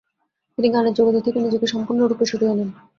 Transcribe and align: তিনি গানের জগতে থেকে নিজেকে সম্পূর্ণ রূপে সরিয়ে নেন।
তিনি 0.57 0.67
গানের 0.69 0.97
জগতে 0.97 1.19
থেকে 1.25 1.39
নিজেকে 1.41 1.67
সম্পূর্ণ 1.73 2.01
রূপে 2.03 2.25
সরিয়ে 2.31 2.53
নেন। 2.57 2.69